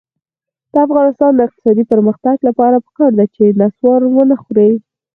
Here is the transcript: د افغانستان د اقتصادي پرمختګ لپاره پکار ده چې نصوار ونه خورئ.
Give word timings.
د 0.73 0.75
افغانستان 0.87 1.31
د 1.35 1.39
اقتصادي 1.47 1.83
پرمختګ 1.91 2.35
لپاره 2.47 2.75
پکار 2.85 3.11
ده 3.19 3.25
چې 3.35 3.43
نصوار 3.61 4.01
ونه 4.05 4.35
خورئ. 4.43 4.71